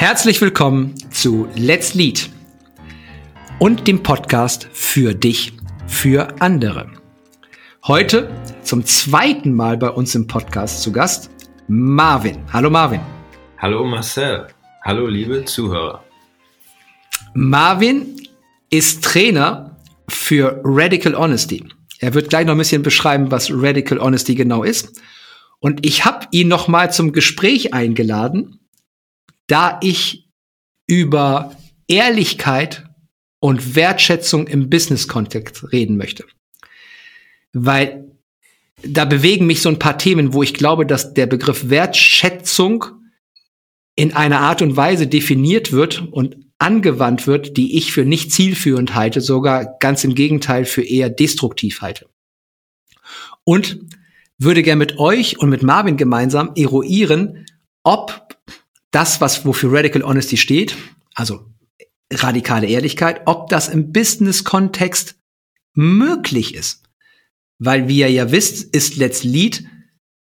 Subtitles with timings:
[0.00, 2.30] Herzlich willkommen zu Let's Lead
[3.58, 5.54] und dem Podcast für dich,
[5.88, 6.88] für andere.
[7.84, 8.30] Heute
[8.62, 11.30] zum zweiten Mal bei uns im Podcast zu Gast
[11.66, 12.38] Marvin.
[12.52, 13.00] Hallo Marvin.
[13.58, 14.46] Hallo Marcel.
[14.84, 16.04] Hallo liebe Zuhörer.
[17.34, 18.22] Marvin
[18.70, 19.76] ist Trainer
[20.08, 21.64] für Radical Honesty.
[21.98, 25.02] Er wird gleich noch ein bisschen beschreiben, was Radical Honesty genau ist.
[25.58, 28.60] Und ich habe ihn noch mal zum Gespräch eingeladen,
[29.48, 30.30] da ich
[30.86, 31.56] über
[31.88, 32.84] Ehrlichkeit
[33.40, 36.24] und Wertschätzung im Business-Kontext reden möchte.
[37.52, 38.12] Weil
[38.82, 42.84] da bewegen mich so ein paar Themen, wo ich glaube, dass der Begriff Wertschätzung
[43.96, 48.94] in einer Art und Weise definiert wird und angewandt wird, die ich für nicht zielführend
[48.94, 52.08] halte, sogar ganz im Gegenteil für eher destruktiv halte.
[53.44, 53.80] Und
[54.38, 57.46] würde gern mit euch und mit Marvin gemeinsam eruieren,
[57.82, 58.37] ob
[58.90, 60.76] das, was wofür Radical Honesty steht,
[61.14, 61.46] also
[62.12, 65.16] radikale Ehrlichkeit, ob das im Business-Kontext
[65.74, 66.82] möglich ist.
[67.58, 69.64] Weil, wie ihr ja wisst, ist Let's Lead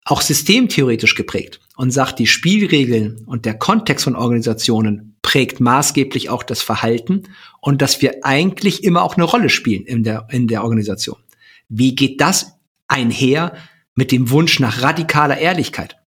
[0.05, 6.43] auch systemtheoretisch geprägt und sagt, die Spielregeln und der Kontext von Organisationen prägt maßgeblich auch
[6.43, 7.23] das Verhalten
[7.61, 11.17] und dass wir eigentlich immer auch eine Rolle spielen in der, in der Organisation.
[11.69, 12.59] Wie geht das
[12.89, 13.55] einher
[13.95, 16.02] mit dem Wunsch nach radikaler Ehrlichkeit?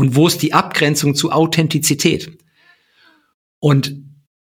[0.00, 2.38] Und wo ist die Abgrenzung zu Authentizität?
[3.58, 3.94] Und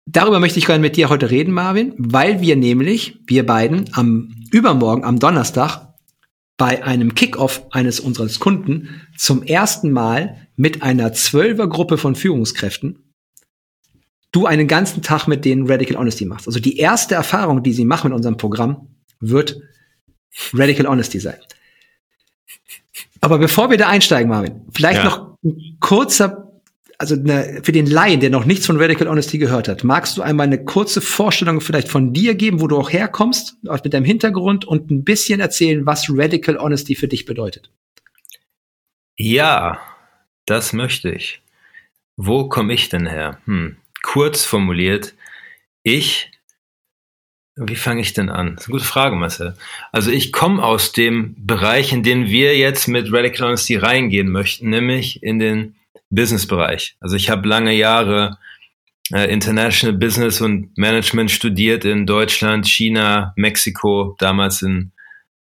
[0.06, 4.34] darüber möchte ich gerne mit dir heute reden, Marvin, weil wir nämlich, wir beiden, am
[4.54, 5.90] übermorgen, am Donnerstag,
[6.56, 13.12] bei einem Kickoff eines unseres Kunden zum ersten Mal mit einer Zwölfergruppe von Führungskräften
[14.32, 16.48] du einen ganzen Tag mit denen Radical Honesty machst.
[16.48, 18.88] Also die erste Erfahrung, die sie machen mit unserem Programm,
[19.20, 19.60] wird
[20.54, 21.40] Radical Honesty sein.
[23.22, 25.06] Aber bevor wir da einsteigen, Marvin, vielleicht ja.
[25.06, 26.52] noch ein kurzer,
[26.98, 30.24] also eine, für den Laien, der noch nichts von Radical Honesty gehört hat, magst du
[30.24, 34.66] einmal eine kurze Vorstellung vielleicht von dir geben, wo du auch herkommst, mit deinem Hintergrund
[34.66, 37.72] und ein bisschen erzählen, was Radical Honesty für dich bedeutet?
[39.18, 39.80] Ja,
[40.48, 41.42] das möchte ich.
[42.18, 43.40] Wo komme ich denn her?
[43.46, 43.78] Hm.
[44.02, 45.14] Kurz formuliert,
[45.84, 46.32] ich
[47.56, 48.56] wie fange ich denn an?
[48.56, 49.56] Das ist eine gute Frage, Marcel.
[49.92, 54.70] Also ich komme aus dem Bereich, in den wir jetzt mit Radical Honesty reingehen möchten,
[54.70, 55.76] nämlich in den
[56.10, 56.96] Business-Bereich.
[57.00, 58.38] Also ich habe lange Jahre
[59.14, 64.92] äh, International Business und Management studiert in Deutschland, China, Mexiko, damals in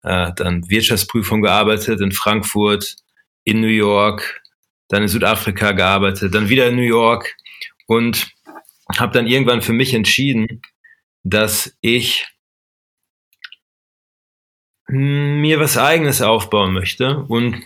[0.03, 2.97] äh, dann Wirtschaftsprüfung gearbeitet, in Frankfurt,
[3.45, 4.43] in New York,
[4.89, 7.35] dann in Südafrika gearbeitet, dann wieder in New York
[7.87, 8.29] und
[8.99, 10.61] habe dann irgendwann für mich entschieden,
[11.25, 12.27] dass ich
[14.87, 17.63] mir was eigenes aufbauen möchte und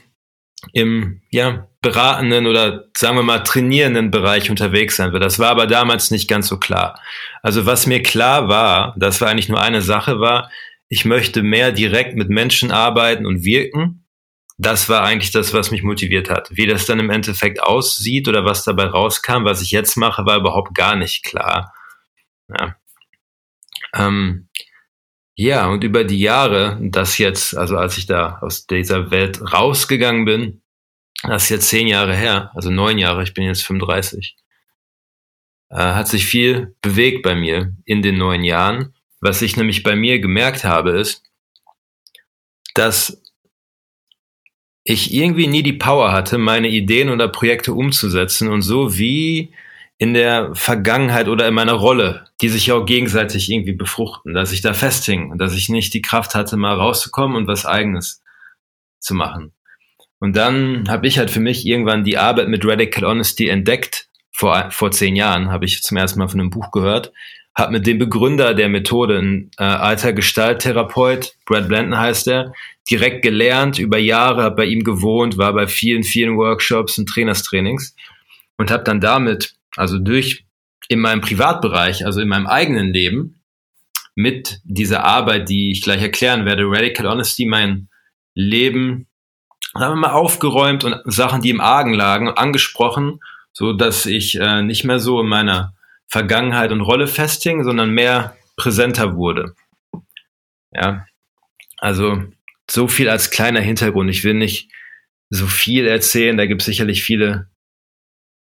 [0.73, 5.21] im ja, beratenden oder sagen wir mal trainierenden Bereich unterwegs sein will.
[5.21, 7.01] Das war aber damals nicht ganz so klar.
[7.43, 10.51] Also was mir klar war, das war eigentlich nur eine Sache war,
[10.89, 14.05] ich möchte mehr direkt mit Menschen arbeiten und wirken.
[14.57, 16.49] Das war eigentlich das, was mich motiviert hat.
[16.51, 20.39] Wie das dann im Endeffekt aussieht oder was dabei rauskam, was ich jetzt mache, war
[20.39, 21.73] überhaupt gar nicht klar.
[22.49, 22.78] Ja.
[23.95, 24.49] Ähm,
[25.35, 30.25] ja, und über die Jahre, das jetzt, also als ich da aus dieser Welt rausgegangen
[30.25, 30.63] bin,
[31.23, 34.37] das ist jetzt zehn Jahre her, also neun Jahre, ich bin jetzt 35,
[35.71, 38.95] äh, hat sich viel bewegt bei mir in den neun Jahren.
[39.21, 41.23] Was ich nämlich bei mir gemerkt habe, ist,
[42.75, 43.23] dass
[44.85, 49.53] ich irgendwie nie die Power hatte, meine Ideen oder Projekte umzusetzen und so wie
[49.99, 54.53] in der Vergangenheit oder in meiner Rolle, die sich ja auch gegenseitig irgendwie befruchten, dass
[54.53, 58.23] ich da festhing und dass ich nicht die Kraft hatte, mal rauszukommen und was eigenes
[59.01, 59.53] zu machen.
[60.21, 64.09] Und dann habe ich halt für mich irgendwann die Arbeit mit Radical Honesty entdeckt.
[64.31, 67.13] Vor, vor zehn Jahren habe ich zum ersten Mal von einem Buch gehört,
[67.57, 72.53] habe mit dem Begründer der Methode, ein äh, alter Gestalttherapeut, Brad Blanton heißt er,
[72.89, 77.97] direkt gelernt, über Jahre, habe bei ihm gewohnt, war bei vielen, vielen Workshops und Trainerstrainings
[78.59, 80.47] und habe dann damit also durch
[80.89, 83.43] in meinem Privatbereich, also in meinem eigenen Leben,
[84.15, 87.89] mit dieser Arbeit, die ich gleich erklären werde, Radical Honesty, mein
[88.35, 89.07] Leben,
[89.75, 93.21] sagen wir mal, aufgeräumt und Sachen, die im Argen lagen, angesprochen,
[93.53, 95.75] so dass ich äh, nicht mehr so in meiner
[96.09, 99.55] Vergangenheit und Rolle festhing, sondern mehr präsenter wurde.
[100.73, 101.07] Ja,
[101.77, 102.25] also
[102.71, 104.11] so viel als kleiner Hintergrund.
[104.11, 104.71] Ich will nicht
[105.31, 107.49] so viel erzählen, da gibt es sicherlich viele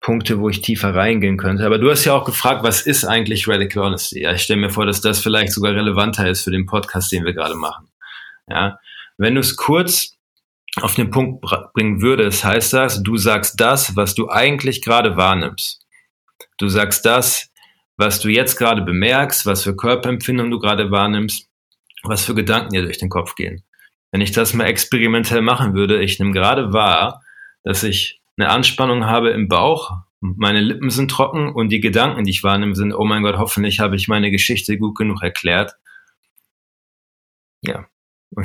[0.04, 1.64] Punkte, wo ich tiefer reingehen könnte.
[1.64, 4.20] Aber du hast ja auch gefragt, was ist eigentlich Radical Honesty?
[4.20, 7.24] Ja, ich stelle mir vor, dass das vielleicht sogar relevanter ist für den Podcast, den
[7.24, 7.88] wir gerade machen.
[8.46, 8.78] Ja,
[9.16, 10.18] wenn du es kurz
[10.82, 11.42] auf den Punkt
[11.72, 15.80] bringen würdest, heißt das, du sagst das, was du eigentlich gerade wahrnimmst.
[16.58, 17.50] Du sagst das,
[17.96, 21.48] was du jetzt gerade bemerkst, was für Körperempfindungen du gerade wahrnimmst,
[22.02, 23.62] was für Gedanken dir durch den Kopf gehen.
[24.12, 27.22] Wenn ich das mal experimentell machen würde, ich nehme gerade wahr,
[27.62, 32.30] dass ich eine Anspannung habe im Bauch, meine Lippen sind trocken und die Gedanken, die
[32.30, 35.74] ich wahrnehme, sind, oh mein Gott, hoffentlich habe ich meine Geschichte gut genug erklärt.
[37.60, 37.86] Ja.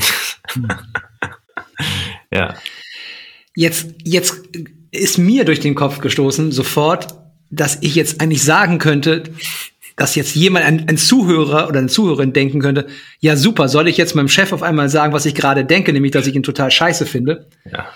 [2.33, 2.55] ja.
[3.55, 4.43] Jetzt, jetzt
[4.91, 7.15] ist mir durch den Kopf gestoßen, sofort,
[7.49, 9.23] dass ich jetzt eigentlich sagen könnte,
[9.95, 12.87] dass jetzt jemand, ein, ein, Zuhörer oder eine Zuhörerin denken könnte,
[13.19, 16.11] ja super, soll ich jetzt meinem Chef auf einmal sagen, was ich gerade denke, nämlich,
[16.11, 17.49] dass ich ihn total scheiße finde.
[17.69, 17.89] Ja.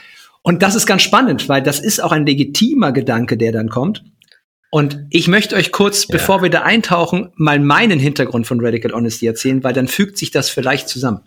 [0.43, 4.03] Und das ist ganz spannend, weil das ist auch ein legitimer Gedanke, der dann kommt.
[4.69, 6.13] Und ich möchte euch kurz, ja.
[6.13, 10.31] bevor wir da eintauchen, mal meinen Hintergrund von Radical Honesty erzählen, weil dann fügt sich
[10.31, 11.21] das vielleicht zusammen.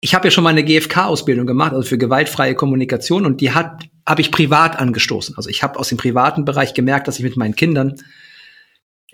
[0.00, 3.84] Ich habe ja schon mal eine GFK-Ausbildung gemacht, also für gewaltfreie Kommunikation, und die hat
[4.06, 5.36] habe ich privat angestoßen.
[5.36, 7.96] Also ich habe aus dem privaten Bereich gemerkt, dass ich mit meinen Kindern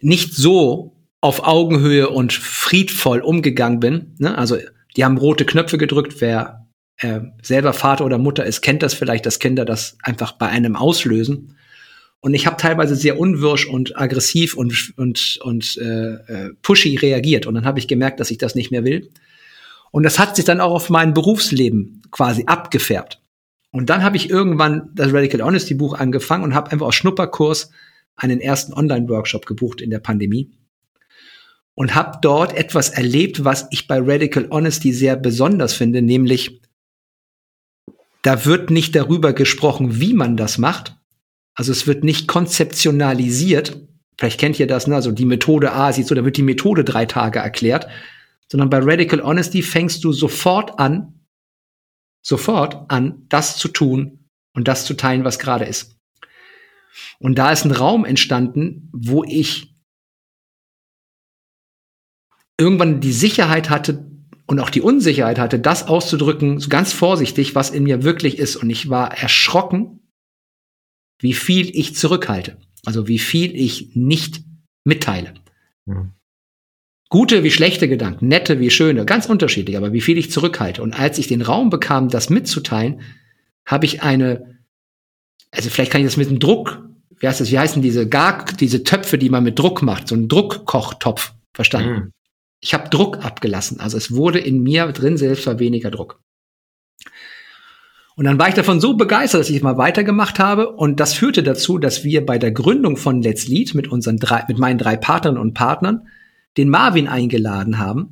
[0.00, 4.14] nicht so auf Augenhöhe und friedvoll umgegangen bin.
[4.19, 4.37] Ne?
[4.37, 4.58] Also
[4.96, 6.20] die haben rote Knöpfe gedrückt.
[6.20, 6.66] Wer
[7.00, 10.76] äh, selber Vater oder Mutter ist, kennt das vielleicht, dass Kinder das einfach bei einem
[10.76, 11.56] auslösen.
[12.20, 17.47] Und ich habe teilweise sehr unwirsch und aggressiv und, und, und äh, äh, pushy reagiert.
[17.47, 19.11] Und dann habe ich gemerkt, dass ich das nicht mehr will.
[19.91, 23.20] Und das hat sich dann auch auf mein Berufsleben quasi abgefärbt.
[23.73, 27.70] Und dann habe ich irgendwann das Radical Honesty Buch angefangen und habe einfach aus Schnupperkurs
[28.17, 30.50] einen ersten Online-Workshop gebucht in der Pandemie
[31.75, 36.61] und habe dort etwas erlebt, was ich bei Radical Honesty sehr besonders finde, nämlich
[38.22, 40.96] da wird nicht darüber gesprochen, wie man das macht.
[41.55, 43.81] Also es wird nicht konzeptionalisiert.
[44.19, 44.94] Vielleicht kennt ihr das, ne?
[44.94, 47.88] Also die Methode A sieht so, da wird die Methode drei Tage erklärt.
[48.49, 51.20] Sondern bei Radical Honesty fängst du sofort an,
[52.22, 55.96] sofort an, das zu tun und das zu teilen, was gerade ist.
[57.19, 59.75] Und da ist ein Raum entstanden, wo ich
[62.58, 64.10] irgendwann die Sicherheit hatte,
[64.50, 68.56] und auch die Unsicherheit hatte, das auszudrücken, so ganz vorsichtig, was in mir wirklich ist.
[68.56, 70.00] Und ich war erschrocken,
[71.20, 72.56] wie viel ich zurückhalte.
[72.85, 74.43] Also wie viel ich nicht
[74.82, 75.35] mitteile.
[75.87, 76.14] Mhm.
[77.11, 80.82] Gute wie schlechte Gedanken, nette wie schöne, ganz unterschiedlich, aber wie viel ich zurückhalte.
[80.82, 83.02] Und als ich den Raum bekam, das mitzuteilen,
[83.64, 84.58] habe ich eine,
[85.52, 86.88] also vielleicht kann ich das mit dem Druck,
[87.20, 90.17] wie heißt das, wie heißen diese Gar, diese Töpfe, die man mit Druck macht, so
[90.17, 91.93] ein Druckkochtopf, verstanden.
[91.93, 92.12] Mhm.
[92.61, 93.81] Ich habe Druck abgelassen.
[93.81, 96.21] Also es wurde in mir drin selbst war weniger Druck.
[98.17, 100.71] Und dann war ich davon so begeistert, dass ich mal weitergemacht habe.
[100.71, 104.45] Und das führte dazu, dass wir bei der Gründung von Let's Lead mit unseren drei,
[104.47, 106.07] mit meinen drei Partnern und Partnern
[106.57, 108.11] den Marvin eingeladen haben,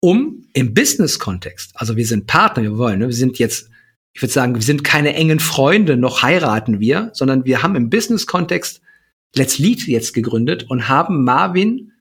[0.00, 3.68] um im Business-Kontext, also wir sind Partner, wir wollen, ne, wir sind jetzt,
[4.12, 7.90] ich würde sagen, wir sind keine engen Freunde, noch heiraten wir, sondern wir haben im
[7.90, 8.80] Business-Kontext
[9.34, 11.92] Let's Lead jetzt gegründet und haben Marvin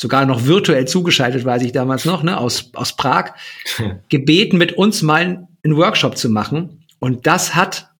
[0.00, 3.34] sogar noch virtuell zugeschaltet, weiß ich damals noch, ne, aus, aus Prag,
[4.08, 6.86] gebeten, mit uns mal einen Workshop zu machen.
[7.00, 7.90] Und das hat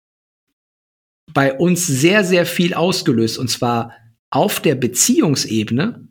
[1.34, 3.38] bei uns sehr, sehr viel ausgelöst.
[3.38, 3.92] Und zwar
[4.30, 6.08] auf der Beziehungsebene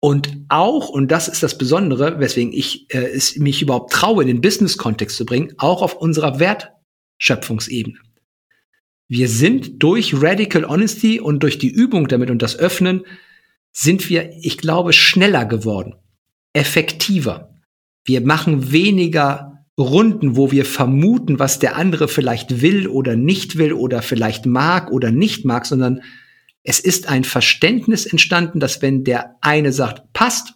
[0.00, 4.28] und auch, und das ist das Besondere, weswegen ich äh, es mich überhaupt traue, in
[4.28, 7.98] den Business-Kontext zu bringen, auch auf unserer Wertschöpfungsebene.
[9.08, 13.04] Wir sind durch Radical Honesty und durch die Übung damit und das Öffnen
[13.74, 15.96] sind wir, ich glaube, schneller geworden,
[16.54, 17.54] effektiver.
[18.04, 23.72] Wir machen weniger Runden, wo wir vermuten, was der andere vielleicht will oder nicht will
[23.72, 26.02] oder vielleicht mag oder nicht mag, sondern
[26.62, 30.54] es ist ein Verständnis entstanden, dass wenn der eine sagt, passt,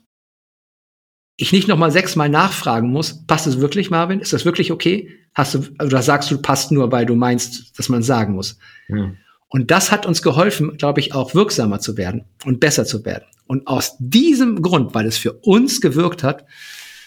[1.37, 4.21] ich nicht noch mal sechsmal nachfragen muss, passt es wirklich, Marvin?
[4.21, 5.11] Ist das wirklich okay?
[5.35, 8.59] Hast du, oder sagst du, passt nur, weil du meinst, dass man sagen muss?
[8.87, 9.17] Hm.
[9.49, 13.25] Und das hat uns geholfen, glaube ich, auch wirksamer zu werden und besser zu werden.
[13.47, 16.45] Und aus diesem Grund, weil es für uns gewirkt hat,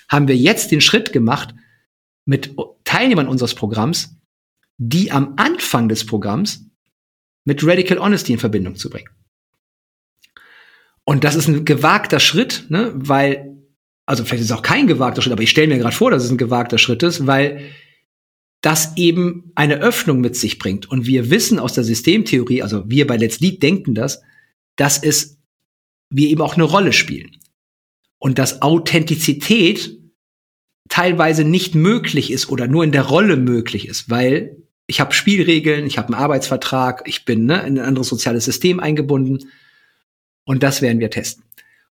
[0.10, 1.54] haben wir jetzt den Schritt gemacht,
[2.26, 4.16] mit Teilnehmern unseres Programms,
[4.78, 6.66] die am Anfang des Programms
[7.46, 9.10] mit Radical Honesty in Verbindung zu bringen.
[11.04, 13.58] Und das ist ein gewagter Schritt, ne, weil,
[14.06, 16.24] also vielleicht ist es auch kein gewagter Schritt, aber ich stelle mir gerade vor, dass
[16.24, 17.62] es ein gewagter Schritt ist, weil
[18.62, 20.90] das eben eine Öffnung mit sich bringt.
[20.90, 24.22] Und wir wissen aus der Systemtheorie, also wir bei Let's Lead denken das,
[24.76, 25.40] dass es
[26.10, 27.38] wir eben auch eine Rolle spielen.
[28.20, 29.98] Und dass Authentizität
[30.90, 35.88] teilweise nicht möglich ist oder nur in der Rolle möglich ist, weil ich habe Spielregeln,
[35.88, 39.50] ich habe einen Arbeitsvertrag, ich bin ne, in ein anderes soziales System eingebunden.
[40.44, 41.44] Und das werden wir testen.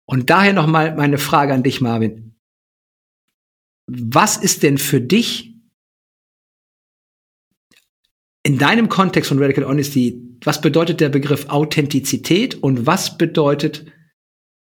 [0.04, 2.34] Und daher nochmal meine Frage an dich, Marvin.
[3.86, 5.47] Was ist denn für dich
[8.48, 13.84] in deinem Kontext von Radical Honesty, was bedeutet der Begriff Authentizität und was bedeutet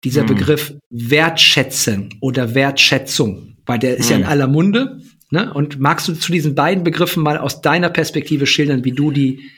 [0.03, 0.27] dieser hm.
[0.27, 3.59] Begriff Wertschätzen oder Wertschätzung?
[3.65, 4.11] Weil der ist hm.
[4.11, 4.31] ja in hm.
[4.31, 5.03] aller Munde.
[5.31, 5.55] Ne?
[5.55, 9.53] Und magst du zu diesen beiden Begriffen mal aus deiner Perspektive schildern, wie du die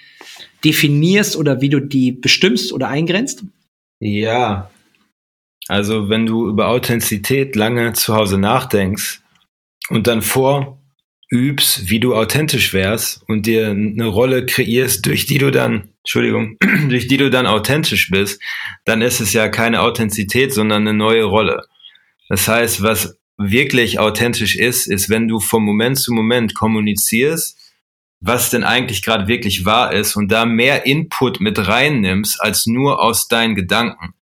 [0.62, 3.44] definierst oder wie du die bestimmst oder eingrenzt?
[3.98, 4.70] Ja.
[5.68, 9.22] Also wenn du über Authentizität lange zu Hause nachdenkst
[9.88, 10.20] und dann
[11.30, 16.56] vorübst, wie du authentisch wärst und dir eine Rolle kreierst, durch die du dann, Entschuldigung,
[16.88, 18.40] durch die du dann authentisch bist,
[18.84, 21.64] dann ist es ja keine Authentizität, sondern eine neue Rolle.
[22.28, 27.56] Das heißt, was wirklich authentisch ist, ist, wenn du von Moment zu Moment kommunizierst,
[28.20, 33.00] was denn eigentlich gerade wirklich wahr ist und da mehr Input mit reinnimmst als nur
[33.00, 34.14] aus deinen Gedanken.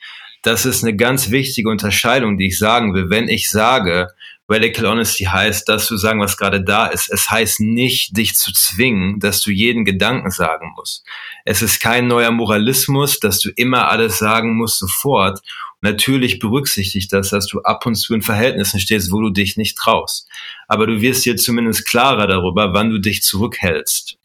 [0.42, 3.08] Das ist eine ganz wichtige Unterscheidung, die ich sagen will.
[3.08, 4.08] Wenn ich sage,
[4.48, 7.10] Radical Honesty heißt, dass du sagen, was gerade da ist.
[7.10, 11.04] Es heißt nicht, dich zu zwingen, dass du jeden Gedanken sagen musst.
[11.44, 15.40] Es ist kein neuer Moralismus, dass du immer alles sagen musst sofort.
[15.80, 19.76] natürlich berücksichtigt das, dass du ab und zu in Verhältnissen stehst, wo du dich nicht
[19.76, 20.28] traust.
[20.68, 24.16] Aber du wirst dir zumindest klarer darüber, wann du dich zurückhältst.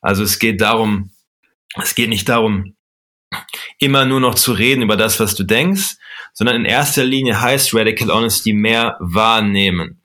[0.00, 1.10] Also es geht darum,
[1.80, 2.74] es geht nicht darum,
[3.78, 5.96] immer nur noch zu reden über das, was du denkst,
[6.32, 10.00] sondern in erster Linie heißt Radical Honesty mehr wahrnehmen.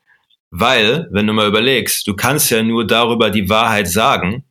[0.50, 4.44] Weil, wenn du mal überlegst, du kannst ja nur darüber die Wahrheit sagen,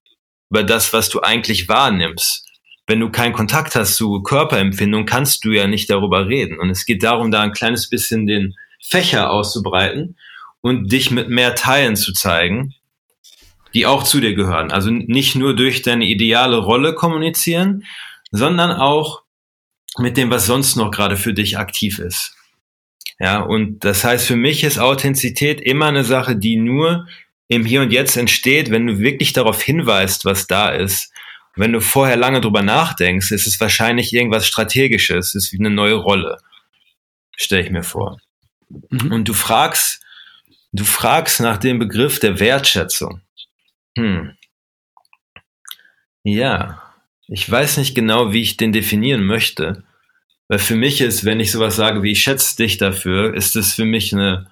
[0.50, 2.46] über das, was du eigentlich wahrnimmst.
[2.88, 6.60] Wenn du keinen Kontakt hast zu Körperempfindung, kannst du ja nicht darüber reden.
[6.60, 10.18] Und es geht darum, da ein kleines bisschen den Fächer auszubreiten
[10.62, 12.76] und dich mit mehr Teilen zu zeigen,
[13.74, 14.72] die auch zu dir gehören.
[14.72, 17.84] Also nicht nur durch deine ideale Rolle kommunizieren,
[18.32, 19.25] sondern auch
[19.98, 22.36] mit dem, was sonst noch gerade für dich aktiv ist.
[23.20, 27.08] Ja, und das heißt, für mich ist Authentizität immer eine Sache, die nur
[27.48, 31.12] im Hier und Jetzt entsteht, wenn du wirklich darauf hinweist, was da ist.
[31.58, 35.94] wenn du vorher lange drüber nachdenkst, ist es wahrscheinlich irgendwas Strategisches, ist wie eine neue
[35.94, 36.38] Rolle.
[37.38, 38.20] Stelle ich mir vor.
[38.90, 39.14] Mhm.
[39.14, 40.04] Und du fragst,
[40.74, 43.22] du fragst nach dem Begriff der Wertschätzung.
[43.98, 44.36] Hm.
[46.24, 46.85] Ja,
[47.28, 49.84] ich weiß nicht genau, wie ich den definieren möchte.
[50.48, 53.74] Weil für mich ist, wenn ich sowas sage wie ich schätze dich dafür, ist es
[53.74, 54.48] für mich eine,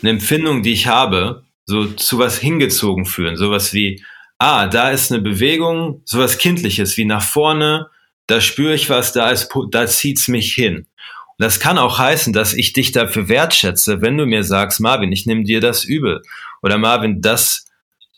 [0.00, 3.36] eine Empfindung, die ich habe, so zu was hingezogen fühlen.
[3.36, 4.02] Sowas wie,
[4.38, 7.88] ah, da ist eine Bewegung, sowas Kindliches wie nach vorne,
[8.26, 10.86] da spüre ich was, da ist, da zieht's mich hin.
[11.38, 15.12] Und das kann auch heißen, dass ich dich dafür wertschätze, wenn du mir sagst, Marvin,
[15.12, 16.22] ich nehme dir das übel.
[16.62, 17.65] Oder Marvin, das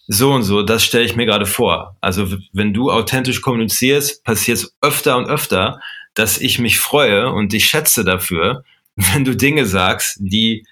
[0.08, 1.96] so und so, das stelle ich mir gerade vor.
[2.00, 5.80] Also wenn du authentisch kommunizierst, passiert es öfter und öfter,
[6.14, 8.64] dass ich mich freue und dich schätze dafür,
[8.96, 10.66] wenn du Dinge sagst, die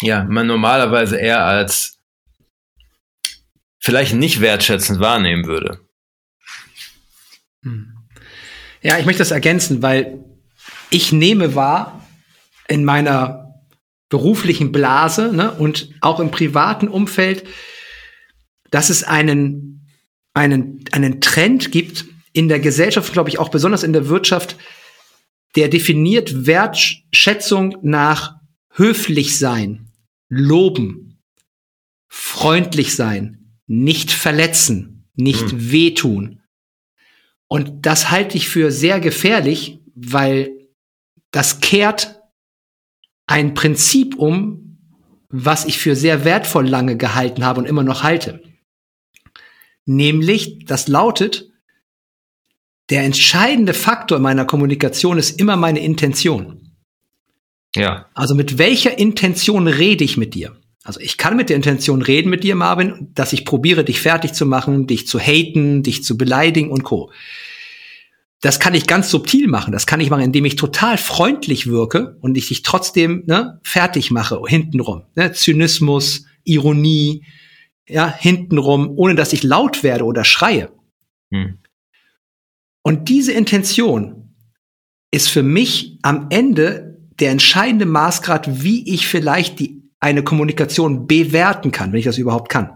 [0.00, 1.98] ja man normalerweise eher als
[3.78, 5.80] vielleicht nicht wertschätzend wahrnehmen würde.
[7.62, 7.94] Hm.
[8.80, 10.24] Ja, ich möchte das ergänzen, weil
[10.90, 12.06] ich nehme wahr
[12.68, 13.62] in meiner
[14.08, 17.46] beruflichen Blase ne, und auch im privaten Umfeld,
[18.70, 19.86] dass es einen,
[20.34, 24.56] einen, einen Trend gibt in der Gesellschaft, glaube ich, auch besonders in der Wirtschaft,
[25.56, 28.36] der definiert Wertschätzung nach
[28.70, 29.90] höflich sein,
[30.28, 31.20] loben,
[32.06, 35.72] freundlich sein, nicht verletzen, nicht mhm.
[35.72, 36.40] wehtun.
[37.48, 40.50] Und das halte ich für sehr gefährlich, weil
[41.30, 42.20] das kehrt
[43.26, 44.78] ein Prinzip um,
[45.28, 48.42] was ich für sehr wertvoll lange gehalten habe und immer noch halte.
[49.88, 51.48] Nämlich, das lautet,
[52.90, 56.74] der entscheidende Faktor in meiner Kommunikation ist immer meine Intention.
[57.74, 58.06] Ja.
[58.12, 60.60] Also mit welcher Intention rede ich mit dir?
[60.84, 64.34] Also ich kann mit der Intention reden mit dir, Marvin, dass ich probiere, dich fertig
[64.34, 67.10] zu machen, dich zu haten, dich zu beleidigen und co.
[68.42, 69.72] Das kann ich ganz subtil machen.
[69.72, 74.10] Das kann ich machen, indem ich total freundlich wirke und ich dich trotzdem ne, fertig
[74.10, 75.04] mache, hintenrum.
[75.14, 75.32] Ne?
[75.32, 77.24] Zynismus, Ironie,
[77.88, 80.70] ja, hintenrum, ohne dass ich laut werde oder schreie.
[81.30, 81.58] Hm.
[82.82, 84.34] Und diese Intention
[85.10, 91.72] ist für mich am Ende der entscheidende Maßgrad, wie ich vielleicht die, eine Kommunikation bewerten
[91.72, 92.70] kann, wenn ich das überhaupt kann.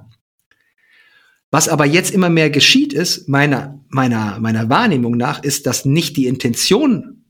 [1.51, 6.17] Was aber jetzt immer mehr geschieht ist, meiner, meiner, meiner Wahrnehmung nach, ist, dass nicht
[6.17, 7.27] die Intention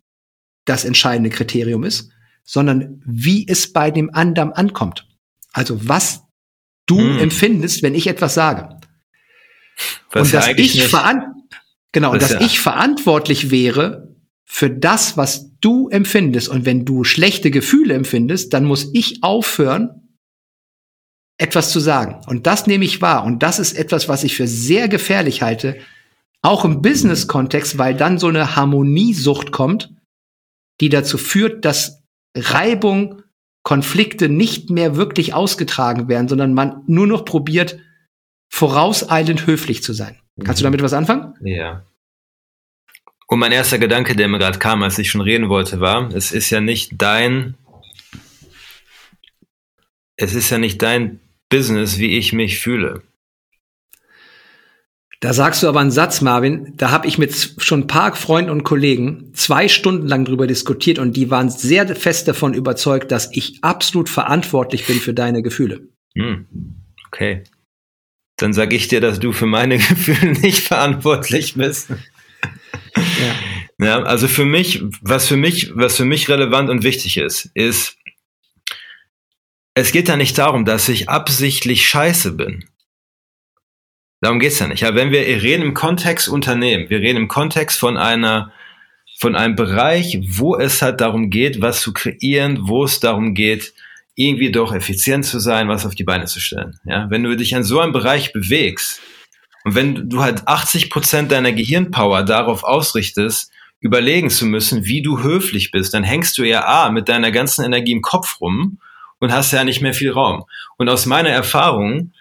[0.64, 2.10] das entscheidende Kriterium ist,
[2.44, 5.08] sondern wie es bei dem anderen ankommt.
[5.52, 6.21] Also was
[6.92, 7.18] du hm.
[7.18, 8.76] empfindest, wenn ich etwas sage.
[10.10, 11.22] Was und dass ich veran
[11.92, 12.40] genau, dass ja.
[12.40, 16.48] ich verantwortlich wäre für das, was du empfindest.
[16.48, 20.18] Und wenn du schlechte Gefühle empfindest, dann muss ich aufhören,
[21.38, 22.20] etwas zu sagen.
[22.26, 23.24] Und das nehme ich wahr.
[23.24, 25.78] Und das ist etwas, was ich für sehr gefährlich halte,
[26.42, 29.90] auch im Business-Kontext, weil dann so eine Harmoniesucht kommt,
[30.80, 32.02] die dazu führt, dass
[32.36, 33.22] Reibung,
[33.62, 37.78] Konflikte nicht mehr wirklich ausgetragen werden, sondern man nur noch probiert,
[38.48, 40.18] vorauseilend höflich zu sein.
[40.44, 40.66] Kannst du mhm.
[40.66, 41.34] damit was anfangen?
[41.42, 41.84] Ja.
[43.28, 46.32] Und mein erster Gedanke, der mir gerade kam, als ich schon reden wollte, war, es
[46.32, 47.54] ist ja nicht dein,
[50.16, 53.02] es ist ja nicht dein Business, wie ich mich fühle.
[55.22, 58.50] Da sagst du aber einen Satz, Marvin, da habe ich mit schon ein paar Freunden
[58.50, 63.30] und Kollegen zwei Stunden lang drüber diskutiert und die waren sehr fest davon überzeugt, dass
[63.30, 65.82] ich absolut verantwortlich bin für deine Gefühle.
[66.16, 66.48] Hm.
[67.06, 67.44] Okay.
[68.36, 71.90] Dann sage ich dir, dass du für meine Gefühle nicht verantwortlich bist.
[72.90, 73.36] Ja.
[73.86, 74.02] ja.
[74.02, 77.96] Also für mich, was für mich, was für mich relevant und wichtig ist, ist,
[79.74, 82.64] es geht ja nicht darum, dass ich absichtlich scheiße bin.
[84.22, 84.80] Darum geht's ja nicht.
[84.80, 88.52] Ja, wenn wir reden im Kontext Unternehmen, wir reden im Kontext von einer,
[89.18, 93.74] von einem Bereich, wo es halt darum geht, was zu kreieren, wo es darum geht,
[94.14, 96.78] irgendwie doch effizient zu sein, was auf die Beine zu stellen.
[96.84, 99.00] Ja, wenn du dich in so einem Bereich bewegst
[99.64, 103.50] und wenn du halt 80 Prozent deiner Gehirnpower darauf ausrichtest,
[103.80, 107.64] überlegen zu müssen, wie du höflich bist, dann hängst du ja A mit deiner ganzen
[107.64, 108.78] Energie im Kopf rum
[109.18, 110.44] und hast ja nicht mehr viel Raum.
[110.78, 112.12] Und aus meiner Erfahrung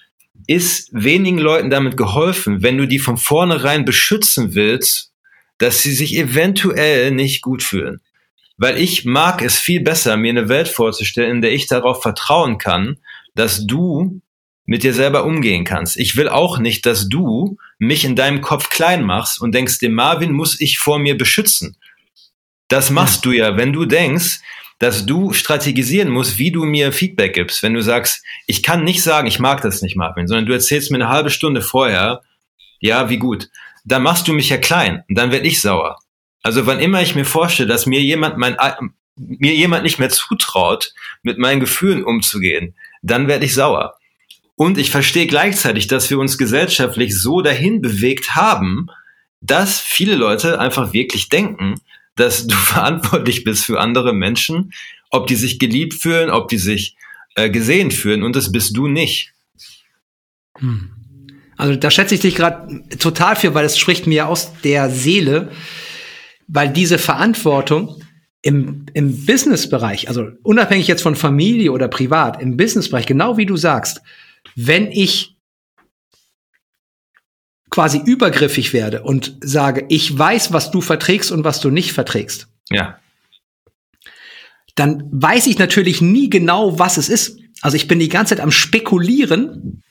[0.51, 5.12] ist wenigen Leuten damit geholfen, wenn du die von vornherein beschützen willst,
[5.58, 8.01] dass sie sich eventuell nicht gut fühlen.
[8.58, 12.58] Weil ich mag es viel besser, mir eine Welt vorzustellen, in der ich darauf vertrauen
[12.58, 12.98] kann,
[13.34, 14.22] dass du
[14.65, 15.98] mit dir selber umgehen kannst.
[15.98, 19.93] Ich will auch nicht, dass du mich in deinem Kopf klein machst und denkst, den
[19.93, 21.77] Marvin muss ich vor mir beschützen.
[22.67, 23.31] Das machst ja.
[23.31, 24.39] du ja, wenn du denkst,
[24.81, 27.61] dass du strategisieren musst, wie du mir Feedback gibst.
[27.61, 30.89] Wenn du sagst, ich kann nicht sagen, ich mag das nicht, Marvin, sondern du erzählst
[30.89, 32.23] mir eine halbe Stunde vorher,
[32.79, 33.50] ja, wie gut.
[33.85, 36.00] Dann machst du mich ja klein und dann werde ich sauer.
[36.41, 38.57] Also wann immer ich mir vorstelle, dass mir jemand mein,
[39.15, 43.94] mir jemand nicht mehr zutraut, mit meinen Gefühlen umzugehen, dann werde ich sauer.
[44.55, 48.87] Und ich verstehe gleichzeitig, dass wir uns gesellschaftlich so dahin bewegt haben,
[49.41, 51.75] dass viele Leute einfach wirklich denken,
[52.15, 54.74] dass du verantwortlich bist für andere Menschen,
[55.09, 56.95] ob die sich geliebt fühlen, ob die sich
[57.35, 59.33] äh, gesehen fühlen und das bist du nicht.
[60.57, 60.91] Hm.
[61.57, 65.51] Also da schätze ich dich gerade total für, weil es spricht mir aus der Seele,
[66.47, 68.01] weil diese Verantwortung
[68.41, 73.57] im, im Businessbereich, also unabhängig jetzt von Familie oder privat, im Businessbereich, genau wie du
[73.57, 74.01] sagst,
[74.55, 75.35] wenn ich
[77.72, 82.48] quasi übergriffig werde und sage, ich weiß, was du verträgst und was du nicht verträgst.
[82.70, 83.00] Ja.
[84.75, 87.40] Dann weiß ich natürlich nie genau, was es ist.
[87.62, 89.84] Also ich bin die ganze Zeit am spekulieren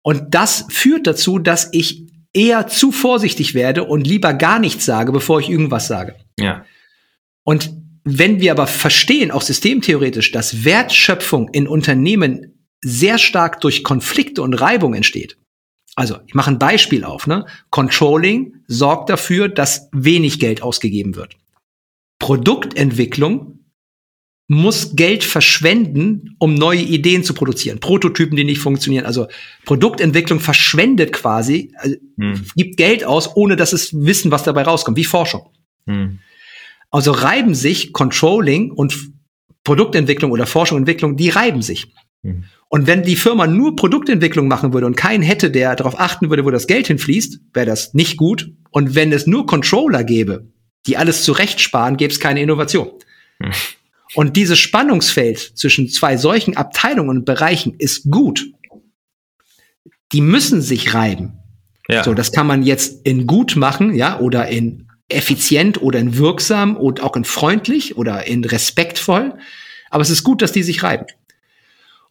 [0.00, 5.12] und das führt dazu, dass ich eher zu vorsichtig werde und lieber gar nichts sage,
[5.12, 6.16] bevor ich irgendwas sage.
[6.38, 6.64] Ja.
[7.44, 7.72] Und
[8.04, 14.54] wenn wir aber verstehen, auch systemtheoretisch, dass Wertschöpfung in Unternehmen sehr stark durch Konflikte und
[14.54, 15.36] Reibung entsteht,
[15.94, 17.26] also, ich mache ein Beispiel auf.
[17.26, 17.46] Ne?
[17.70, 21.36] Controlling sorgt dafür, dass wenig Geld ausgegeben wird.
[22.18, 23.58] Produktentwicklung
[24.48, 27.80] muss Geld verschwenden, um neue Ideen zu produzieren.
[27.80, 29.06] Prototypen, die nicht funktionieren.
[29.06, 29.28] Also
[29.64, 32.44] Produktentwicklung verschwendet quasi, also hm.
[32.54, 35.50] gibt Geld aus, ohne dass es wissen, was dabei rauskommt, wie Forschung.
[35.86, 36.18] Hm.
[36.90, 39.12] Also reiben sich Controlling und
[39.64, 41.92] Produktentwicklung oder Forschung und Entwicklung, die reiben sich.
[42.22, 42.44] Hm.
[42.68, 46.44] Und wenn die Firma nur Produktentwicklung machen würde und keinen hätte, der darauf achten würde,
[46.44, 48.52] wo das Geld hinfließt, wäre das nicht gut.
[48.70, 50.46] Und wenn es nur Controller gäbe,
[50.86, 52.90] die alles zurechtsparen, gäbe es keine Innovation.
[53.42, 53.52] Hm.
[54.14, 58.46] Und dieses Spannungsfeld zwischen zwei solchen Abteilungen und Bereichen ist gut.
[60.12, 61.38] Die müssen sich reiben.
[61.88, 62.04] Ja.
[62.04, 66.76] So, das kann man jetzt in gut machen, ja, oder in effizient oder in wirksam
[66.76, 69.34] und auch in freundlich oder in respektvoll.
[69.90, 71.06] Aber es ist gut, dass die sich reiben.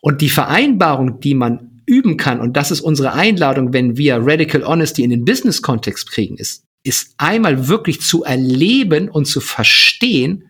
[0.02, 4.66] Und die Vereinbarung, die man üben kann, und das ist unsere Einladung, wenn wir Radical
[4.66, 10.50] Honesty in den Business-Kontext kriegen, ist, ist einmal wirklich zu erleben und zu verstehen,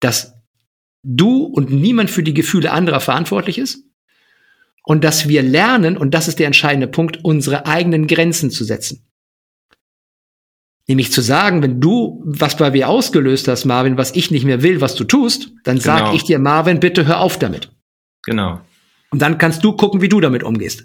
[0.00, 0.34] dass
[1.02, 3.84] du und niemand für die Gefühle anderer verantwortlich ist
[4.84, 9.06] und dass wir lernen, und das ist der entscheidende Punkt, unsere eigenen Grenzen zu setzen.
[10.88, 14.62] Nämlich zu sagen, wenn du was bei mir ausgelöst hast, Marvin, was ich nicht mehr
[14.62, 15.84] will, was du tust, dann genau.
[15.84, 17.70] sage ich dir, Marvin, bitte hör auf damit.
[18.24, 18.60] Genau.
[19.12, 20.84] Und dann kannst du gucken, wie du damit umgehst.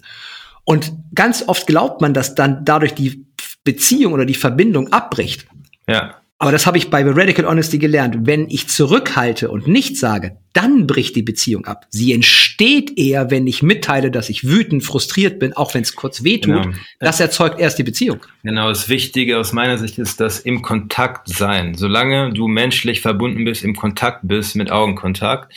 [0.66, 3.26] Und ganz oft glaubt man, dass dann dadurch die
[3.64, 5.48] Beziehung oder die Verbindung abbricht.
[5.90, 6.16] Ja.
[6.40, 8.28] Aber das habe ich bei Radical Honesty gelernt.
[8.28, 11.88] Wenn ich zurückhalte und nichts sage, dann bricht die Beziehung ab.
[11.90, 16.24] Sie entsteht eher, wenn ich mitteile, dass ich wütend, frustriert bin, auch wenn es kurz
[16.24, 16.64] wehtut.
[16.64, 16.78] Genau.
[17.00, 18.20] Das erzeugt erst die Beziehung.
[18.44, 21.74] Genau, das Wichtige aus meiner Sicht ist das im Kontakt sein.
[21.74, 25.52] Solange du menschlich verbunden bist, im Kontakt bist, mit Augenkontakt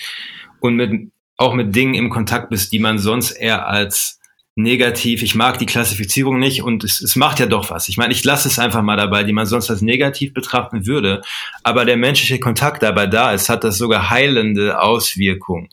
[0.61, 4.21] und mit, auch mit Dingen im Kontakt bist, die man sonst eher als
[4.57, 7.89] negativ, ich mag die Klassifizierung nicht und es, es macht ja doch was.
[7.89, 11.23] Ich meine, ich lasse es einfach mal dabei, die man sonst als negativ betrachten würde,
[11.63, 15.71] aber der menschliche Kontakt dabei da ist, hat das sogar heilende Auswirkungen.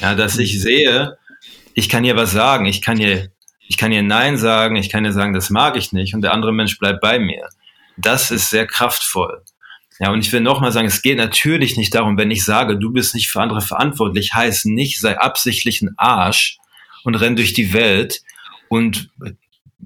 [0.00, 1.16] Ja, dass ich sehe,
[1.72, 3.30] ich kann hier was sagen, ich kann hier,
[3.66, 6.34] ich kann hier Nein sagen, ich kann hier sagen, das mag ich nicht und der
[6.34, 7.48] andere Mensch bleibt bei mir.
[7.96, 9.42] Das ist sehr kraftvoll.
[10.00, 12.92] Ja, und ich will nochmal sagen, es geht natürlich nicht darum, wenn ich sage, du
[12.92, 16.58] bist nicht für andere verantwortlich, heißt nicht, sei absichtlich ein Arsch,
[17.04, 18.22] und renn durch die Welt
[18.68, 19.10] und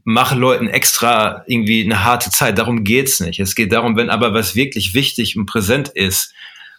[0.05, 2.59] mache Leuten extra irgendwie eine harte Zeit.
[2.59, 3.39] Darum geht's nicht.
[3.39, 6.35] Es geht darum, wenn aber was wirklich wichtig und präsent ist,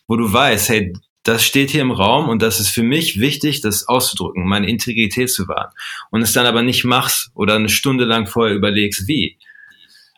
[0.07, 0.93] wo du weißt, hey,
[1.23, 5.31] das steht hier im Raum und das ist für mich wichtig, das auszudrücken, meine Integrität
[5.31, 5.71] zu wahren.
[6.11, 9.37] Und es dann aber nicht machst oder eine Stunde lang vorher überlegst, wie.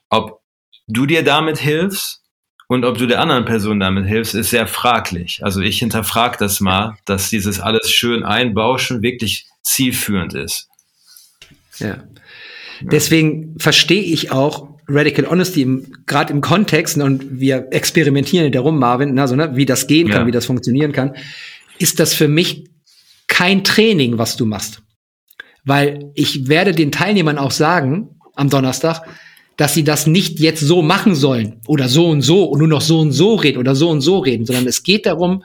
[0.10, 0.42] Ob
[0.88, 2.24] du dir damit hilfst
[2.68, 5.44] und ob du der anderen Person damit hilfst, ist sehr fraglich.
[5.44, 10.68] Also ich hinterfrage das mal, dass dieses alles schön einbauschen wirklich zielführend ist.
[11.78, 12.04] Ja.
[12.82, 19.18] Deswegen verstehe ich auch Radical Honesty gerade im Kontext, ne, und wir experimentieren darum, Marvin,
[19.18, 20.28] also, ne, wie das gehen kann, ja.
[20.28, 21.16] wie das funktionieren kann,
[21.80, 22.70] ist das für mich
[23.28, 24.82] kein Training, was du machst.
[25.64, 29.02] Weil ich werde den Teilnehmern auch sagen, am Donnerstag,
[29.58, 32.82] dass sie das nicht jetzt so machen sollen oder so und so und nur noch
[32.82, 35.44] so und so reden oder so und so reden, sondern es geht darum,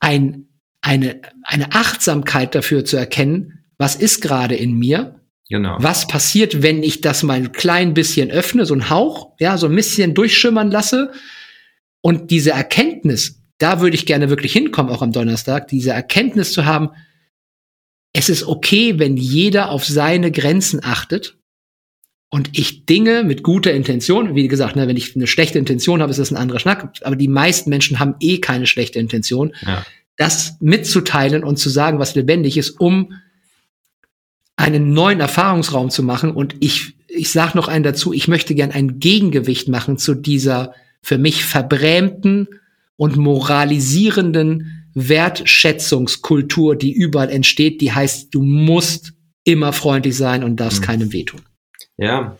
[0.00, 0.46] ein
[0.84, 5.20] eine, eine Achtsamkeit dafür zu erkennen, was ist gerade in mir?
[5.48, 5.76] Genau.
[5.80, 9.66] Was passiert, wenn ich das mal ein klein bisschen öffne, so ein Hauch, ja, so
[9.66, 11.10] ein bisschen durchschimmern lasse?
[12.02, 16.66] Und diese Erkenntnis, da würde ich gerne wirklich hinkommen, auch am Donnerstag, diese Erkenntnis zu
[16.66, 16.90] haben,
[18.12, 21.38] es ist okay, wenn jeder auf seine Grenzen achtet
[22.34, 26.10] und ich Dinge mit guter Intention, wie gesagt, ne, wenn ich eine schlechte Intention habe,
[26.10, 29.54] ist das ein anderer Schnack, aber die meisten Menschen haben eh keine schlechte Intention.
[29.64, 29.84] Ja
[30.16, 33.14] das mitzuteilen und zu sagen, was lebendig ist, um
[34.56, 36.30] einen neuen Erfahrungsraum zu machen.
[36.30, 40.74] Und ich, ich sage noch einen dazu, ich möchte gern ein Gegengewicht machen zu dieser
[41.02, 42.48] für mich verbrämten
[42.96, 50.80] und moralisierenden Wertschätzungskultur, die überall entsteht, die heißt, du musst immer freundlich sein und darfst
[50.80, 50.84] mhm.
[50.84, 51.40] keinem wehtun.
[51.96, 52.36] Ja.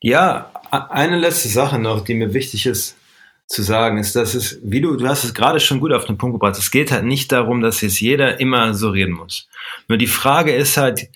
[0.00, 2.96] Ja, eine letzte Sache noch, die mir wichtig ist
[3.48, 6.18] zu sagen, ist, dass es, wie du, du hast es gerade schon gut auf den
[6.18, 9.48] Punkt gebracht, es geht halt nicht darum, dass jetzt jeder immer so reden muss.
[9.88, 11.08] Nur die Frage ist halt,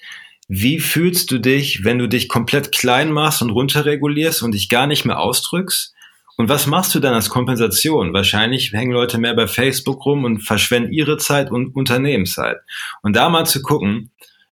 [0.49, 4.87] wie fühlst du dich, wenn du dich komplett klein machst und runterregulierst und dich gar
[4.87, 5.95] nicht mehr ausdrückst?
[6.39, 8.15] Und was machst du dann als Kompensation?
[8.15, 12.57] Wahrscheinlich hängen Leute mehr bei Facebook rum und verschwenden ihre Zeit und Unternehmenszeit.
[13.03, 14.11] Und da mal zu gucken,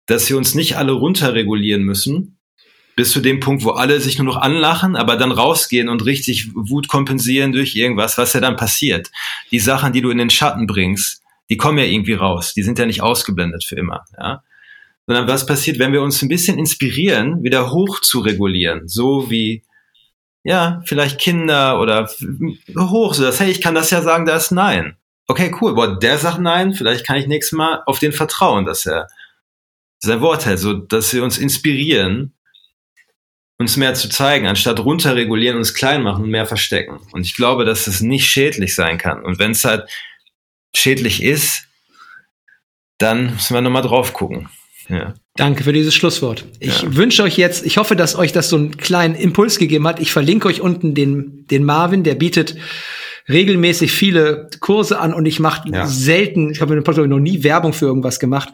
[0.06, 2.38] dass wir uns nicht alle runterregulieren müssen,
[2.96, 6.52] bis zu dem Punkt, wo alle sich nur noch anlachen, aber dann rausgehen und richtig
[6.56, 9.12] Wut kompensieren durch irgendwas, was ja dann passiert.
[9.52, 12.54] Die Sachen, die du in den Schatten bringst, die kommen ja irgendwie raus.
[12.54, 14.44] Die sind ja nicht ausgeblendet für immer, ja.
[15.08, 19.62] Sondern was passiert, wenn wir uns ein bisschen inspirieren, wieder hoch zu regulieren, so wie,
[20.44, 22.10] ja, vielleicht Kinder oder
[22.76, 24.96] hoch, so dass, hey, ich kann das ja sagen, da ist Nein.
[25.28, 28.86] Okay, cool, boah, der sagt Nein, vielleicht kann ich nächstes Mal auf den vertrauen, dass
[28.88, 29.08] er
[29.99, 32.36] sein Wort hält, so dass wir uns inspirieren
[33.58, 36.99] uns mehr zu zeigen, anstatt runterregulieren, uns klein machen und mehr verstecken.
[37.12, 39.23] Und ich glaube, dass es nicht schädlich sein kann.
[39.23, 39.89] Und wenn es halt
[40.75, 41.67] schädlich ist,
[42.97, 44.49] dann müssen wir nochmal drauf gucken.
[44.89, 45.13] Ja.
[45.36, 46.45] Danke für dieses Schlusswort.
[46.60, 46.95] Ich ja.
[46.95, 49.99] wünsche euch jetzt, ich hoffe, dass euch das so einen kleinen Impuls gegeben hat.
[49.99, 52.55] Ich verlinke euch unten den, den Marvin, der bietet
[53.27, 55.88] regelmäßig viele Kurse an und ich mache ja.
[55.88, 58.49] selten, ich habe in dem Podcast noch nie Werbung für irgendwas gemacht.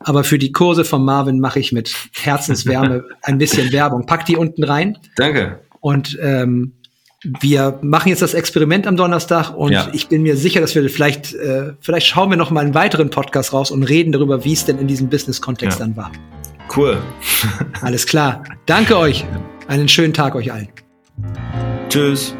[0.00, 4.06] Aber für die Kurse von Marvin mache ich mit Herzenswärme ein bisschen Werbung.
[4.06, 4.98] Pack die unten rein.
[5.16, 5.60] Danke.
[5.80, 6.72] Und ähm,
[7.40, 9.88] wir machen jetzt das Experiment am Donnerstag und ja.
[9.92, 13.10] ich bin mir sicher, dass wir vielleicht, äh, vielleicht schauen wir noch mal einen weiteren
[13.10, 15.86] Podcast raus und reden darüber, wie es denn in diesem Business-Kontext ja.
[15.86, 16.12] dann war.
[16.76, 16.98] Cool.
[17.80, 18.44] Alles klar.
[18.66, 19.24] Danke euch.
[19.68, 20.68] Einen schönen Tag euch allen.
[21.88, 22.34] Tschüss.